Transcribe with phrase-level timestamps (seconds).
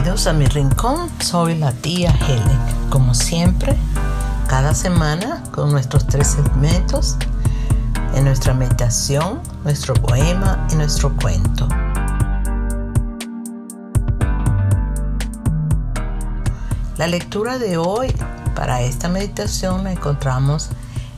[0.00, 2.88] Bienvenidos a mi rincón, soy la tía Helen.
[2.88, 3.76] Como siempre,
[4.48, 7.18] cada semana con nuestros tres segmentos
[8.14, 11.68] en nuestra meditación, nuestro poema y nuestro cuento.
[16.96, 18.10] La lectura de hoy
[18.54, 20.70] para esta meditación la encontramos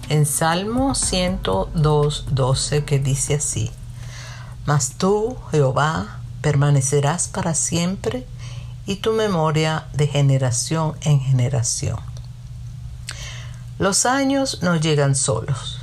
[0.08, 3.70] en Salmo 102, 12 que dice así,
[4.66, 8.26] Mas tú, Jehová, permanecerás para siempre
[8.86, 11.98] y tu memoria de generación en generación.
[13.78, 15.80] Los años no llegan solos.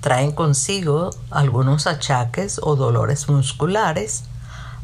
[0.00, 4.24] Traen consigo algunos achaques o dolores musculares,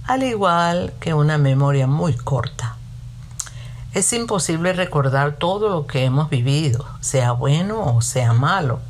[0.04, 2.76] al igual que una memoria muy corta.
[3.94, 8.80] Es imposible recordar todo lo que hemos vivido, sea bueno o sea malo,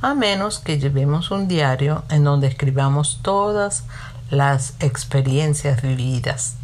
[0.00, 3.84] a menos que llevemos un diario en donde escribamos todas
[4.30, 6.54] las experiencias vividas.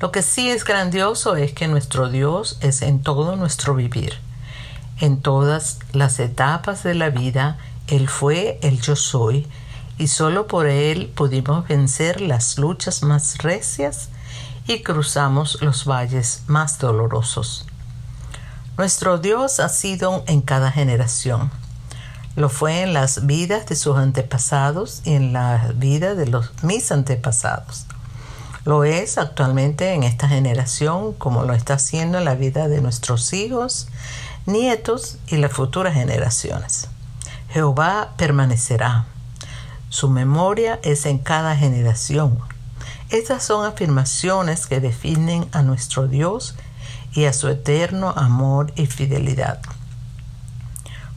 [0.00, 4.14] Lo que sí es grandioso es que nuestro Dios es en todo nuestro vivir.
[5.00, 9.48] En todas las etapas de la vida, Él fue el yo soy,
[9.98, 14.08] y solo por Él pudimos vencer las luchas más recias
[14.68, 17.66] y cruzamos los valles más dolorosos.
[18.76, 21.50] Nuestro Dios ha sido en cada generación.
[22.36, 26.92] Lo fue en las vidas de sus antepasados y en la vida de los, mis
[26.92, 27.87] antepasados.
[28.68, 33.32] Lo es actualmente en esta generación como lo está haciendo en la vida de nuestros
[33.32, 33.88] hijos,
[34.44, 36.88] nietos y las futuras generaciones.
[37.48, 39.06] Jehová permanecerá.
[39.88, 42.38] Su memoria es en cada generación.
[43.08, 46.54] Estas son afirmaciones que definen a nuestro Dios
[47.14, 49.62] y a su eterno amor y fidelidad.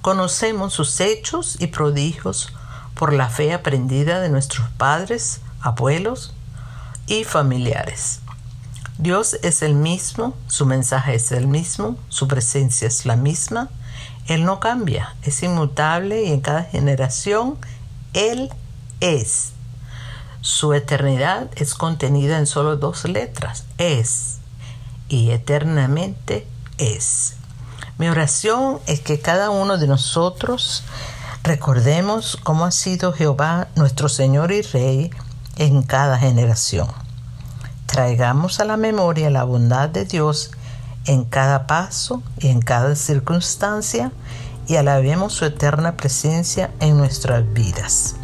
[0.02, 2.54] Conocemos sus hechos y prodigios
[2.96, 6.34] por la fe aprendida de nuestros padres, abuelos
[7.12, 8.22] y familiares.
[8.98, 13.70] Dios es el mismo, su mensaje es el mismo, su presencia es la misma,
[14.28, 17.58] Él no cambia, es inmutable y en cada generación
[18.14, 18.50] Él
[19.02, 19.52] es.
[20.40, 24.38] Su eternidad es contenida en solo dos letras, es,
[25.10, 26.48] y eternamente
[26.78, 27.36] es.
[27.98, 30.86] Mi oración es que cada uno de nosotros
[31.44, 35.12] recordemos cómo ha sido Jehová nuestro Señor y Rey
[35.58, 37.01] en cada generación.
[37.92, 40.52] Traigamos a la memoria la bondad de Dios
[41.08, 44.14] en cada paso y en cada circunstancia
[44.66, 48.16] y alabemos su eterna presencia en nuestras vidas.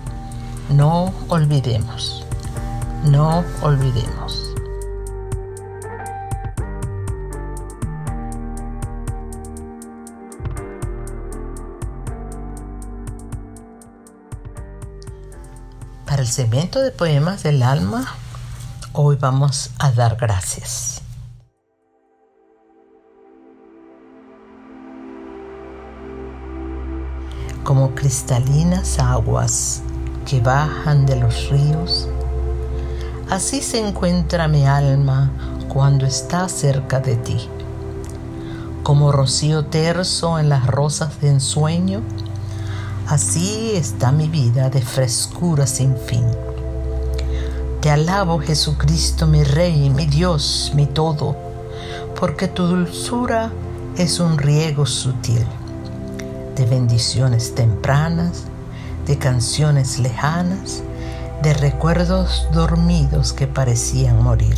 [0.69, 2.25] No olvidemos,
[3.03, 4.53] no olvidemos.
[16.05, 18.15] Para el segmento de poemas del alma,
[18.99, 21.03] hoy vamos a dar gracias.
[27.63, 29.83] Como cristalinas aguas
[30.25, 32.09] que bajan de los ríos,
[33.29, 35.31] así se encuentra mi alma
[35.67, 37.47] cuando está cerca de ti.
[38.81, 42.01] Como rocío terso en las rosas de ensueño,
[43.07, 46.25] Así está mi vida de frescura sin fin.
[47.81, 51.35] Te alabo Jesucristo, mi Rey, mi Dios, mi todo,
[52.19, 53.51] porque tu dulzura
[53.95, 55.45] es un riego sutil
[56.55, 58.45] de bendiciones tempranas,
[59.05, 60.81] de canciones lejanas,
[61.43, 64.57] de recuerdos dormidos que parecían morir.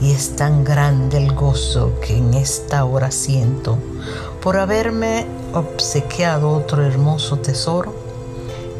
[0.00, 3.78] Y es tan grande el gozo que en esta hora siento
[4.42, 7.94] por haberme obsequiado otro hermoso tesoro,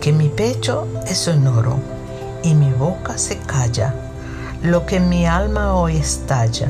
[0.01, 2.00] que mi pecho es oro
[2.43, 3.95] y mi boca se calla,
[4.63, 6.69] lo que mi alma hoy estalla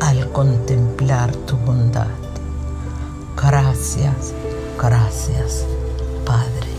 [0.00, 2.08] al contemplar tu bondad.
[3.36, 4.32] Gracias,
[4.78, 5.64] gracias,
[6.24, 6.73] Padre.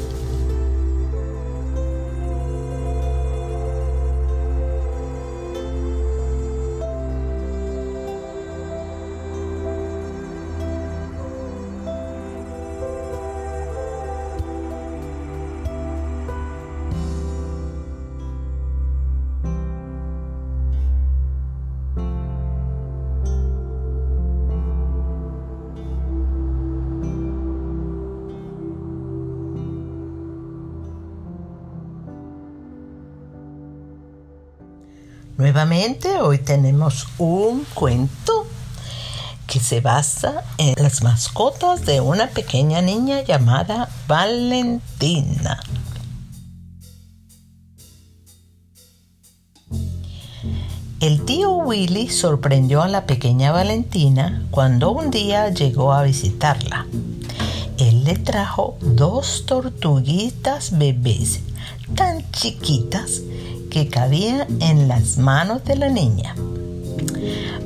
[35.55, 38.45] Nuevamente, hoy tenemos un cuento
[39.47, 43.87] que se basa en las mascotas de una pequeña niña llamada
[50.99, 56.85] El tío Willy sorprendió a la pequeña Valentina cuando un día llegó a visitarla.
[58.05, 61.39] Le trajo dos tortuguitas bebés
[61.95, 63.23] tan chiquitas
[63.71, 66.35] que cabían en las manos de la niña.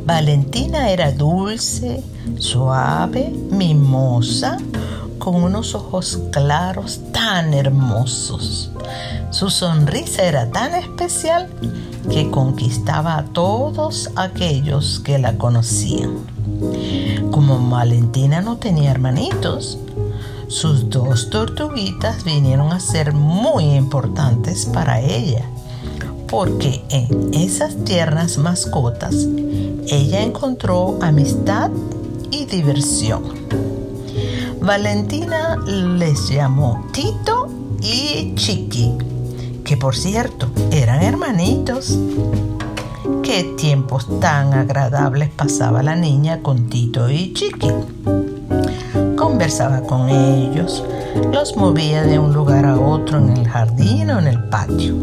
[0.05, 2.01] Valentina era dulce,
[2.37, 4.55] suave, mimosa,
[5.17, 8.71] con unos ojos claros tan hermosos.
[9.31, 11.49] Su sonrisa era tan especial
[12.09, 16.11] que conquistaba a todos aquellos que la conocían.
[17.29, 19.77] Como Valentina no tenía hermanitos,
[20.49, 25.45] sus dos tortuguitas vinieron a ser muy importantes para ella,
[26.27, 29.15] porque en esas tiernas mascotas
[29.87, 31.71] ella encontró amistad
[32.31, 33.23] y diversión.
[34.61, 37.47] Valentina les llamó Tito
[37.81, 38.93] y Chiqui
[39.69, 41.95] que por cierto eran hermanitos.
[43.21, 47.69] Qué tiempos tan agradables pasaba la niña con Tito y Chiqui.
[49.39, 50.83] Conversaba con ellos,
[51.31, 54.93] los movía de un lugar a otro en el jardín o en el patio.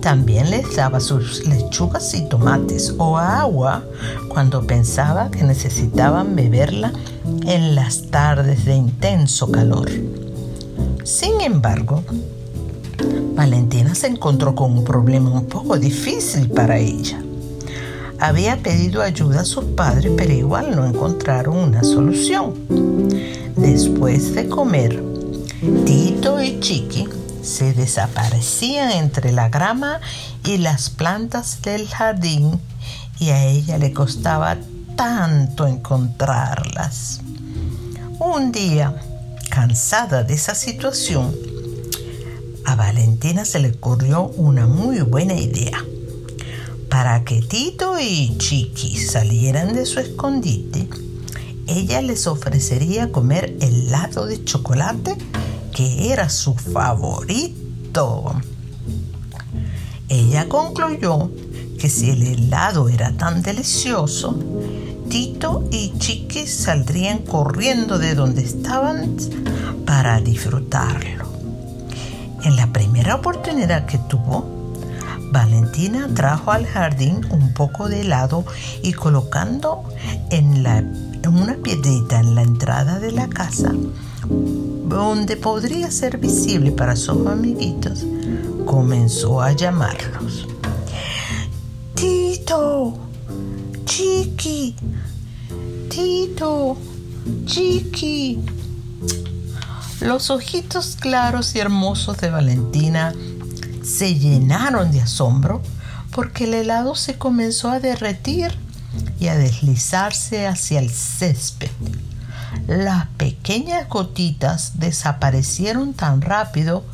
[0.00, 3.82] También les daba sus lechugas y tomates o agua
[4.28, 6.92] cuando pensaba que necesitaban beberla
[7.46, 9.90] en las tardes de intenso calor.
[11.02, 12.04] Sin embargo,
[13.34, 17.20] Valentina se encontró con un problema un poco difícil para ella.
[18.20, 22.87] Había pedido ayuda a sus padres, pero igual no encontraron una solución.
[23.58, 25.02] Después de comer,
[25.84, 27.08] Tito y Chiqui
[27.42, 30.00] se desaparecían entre la grama
[30.44, 32.60] y las plantas del jardín
[33.18, 34.58] y a ella le costaba
[34.94, 37.20] tanto encontrarlas.
[38.20, 38.94] Un día,
[39.50, 41.34] cansada de esa situación,
[42.64, 45.84] a Valentina se le ocurrió una muy buena idea.
[46.88, 50.88] Para que Tito y Chiqui salieran de su escondite,
[51.68, 55.16] ella les ofrecería comer helado de chocolate
[55.72, 58.34] que era su favorito.
[60.08, 61.30] Ella concluyó
[61.78, 64.36] que si el helado era tan delicioso,
[65.08, 69.16] Tito y Chiqui saldrían corriendo de donde estaban
[69.86, 71.28] para disfrutarlo.
[72.42, 74.58] En la primera oportunidad que tuvo,
[75.30, 78.44] Valentina trajo al jardín un poco de helado
[78.82, 79.84] y colocando
[80.30, 80.62] en,
[81.26, 83.72] una piedrita en la entrada de la casa,
[84.86, 88.04] donde podría ser visible para sus amiguitos,
[88.64, 90.46] comenzó a llamarlos.
[91.94, 92.96] Tito,
[93.84, 94.76] Chiqui,
[95.88, 96.76] Tito,
[97.46, 98.38] Chiqui.
[100.00, 103.12] Los ojitos claros y hermosos de Valentina
[103.82, 105.60] se llenaron de asombro
[106.12, 108.52] porque el helado se comenzó a derretir
[109.20, 111.70] y a deslizarse hacia el césped.
[112.66, 116.84] Las pequeñas gotitas desaparecieron tan rápido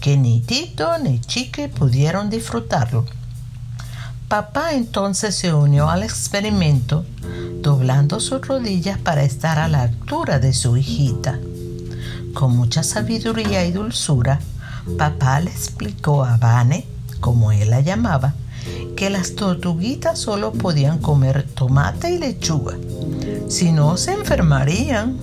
[0.00, 3.04] que ni Tito ni Chique pudieron disfrutarlo.
[4.28, 7.04] Papá entonces se unió al experimento,
[7.62, 11.38] doblando sus rodillas para estar a la altura de su hijita.
[12.32, 14.38] Con mucha sabiduría y dulzura,
[14.96, 16.86] papá le explicó a Vane,
[17.18, 18.34] como él la llamaba,
[18.96, 22.76] que las tortuguitas solo podían comer tomate y lechuga,
[23.48, 25.16] si no se enfermarían.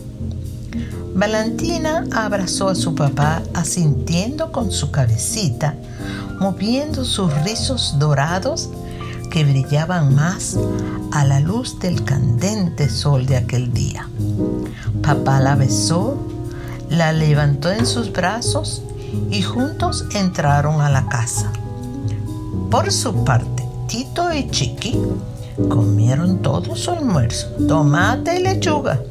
[1.15, 5.75] Valentina abrazó a su papá asintiendo con su cabecita,
[6.39, 8.70] moviendo sus rizos dorados
[9.32, 10.58] que brillaban más
[11.12, 14.08] a la luz del candente sol de aquel día.
[15.01, 16.17] Papá la besó
[16.89, 18.82] la levantó en sus brazos
[19.29, 21.51] y juntos entraron a la casa.
[22.70, 25.00] Por su parte, Tito y Chiqui
[25.70, 29.02] comieron todo su almuerzo, tomate y lechuga,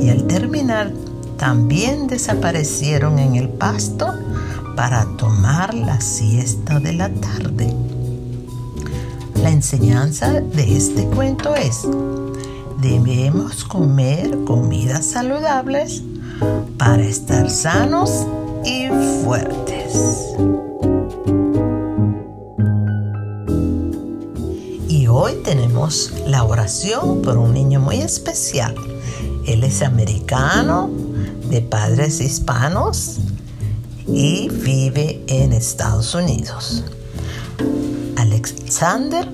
[0.00, 0.92] y al terminar
[1.36, 4.12] también desaparecieron en el pasto
[4.74, 7.72] para tomar la siesta de la tarde.
[9.42, 11.86] La enseñanza de este cuento es,
[12.80, 16.02] debemos comer comidas saludables
[16.76, 18.26] para estar sanos
[18.64, 18.88] y
[19.22, 20.28] fuertes.
[26.26, 28.74] La oración por un niño muy especial.
[29.46, 30.90] Él es americano,
[31.48, 33.16] de padres hispanos
[34.06, 36.84] y vive en Estados Unidos.
[38.16, 39.26] Alexander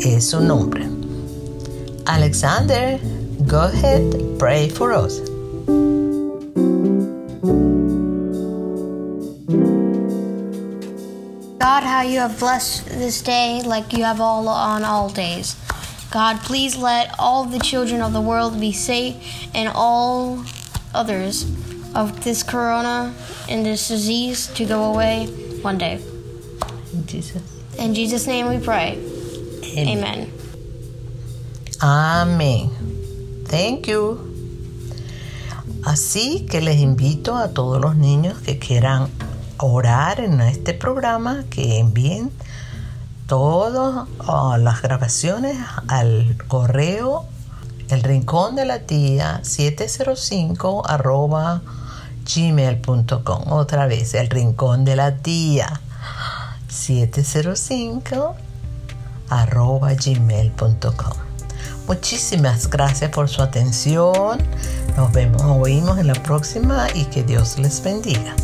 [0.00, 0.88] es su nombre.
[2.06, 2.98] Alexander,
[3.46, 4.02] go ahead,
[4.38, 5.22] pray for us.
[11.84, 15.56] How you have blessed this day like you have all on all days.
[16.10, 19.16] God, please let all the children of the world be safe
[19.54, 20.44] and all
[20.94, 21.44] others
[21.94, 23.14] of this corona
[23.48, 25.26] and this disease to go away
[25.62, 26.00] one day.
[26.92, 27.42] In Jesus.
[27.78, 28.98] In Jesus' name we pray.
[29.76, 30.30] Amen.
[31.80, 32.70] Amén.
[33.46, 34.30] Thank you.
[35.82, 39.10] Así que les invito a todos los niños que quieran
[39.58, 42.30] orar en este programa que envíen
[43.26, 45.56] todas ah, las grabaciones
[45.88, 47.26] al correo
[47.88, 51.62] el rincón de la tía 705 arroba
[52.34, 55.80] gmail.com otra vez el rincón de la tía
[56.68, 58.34] 705
[59.30, 61.24] arroba gmail.com
[61.86, 64.38] muchísimas gracias por su atención.
[64.96, 68.34] Nos vemos oímos en la próxima y que Dios les bendiga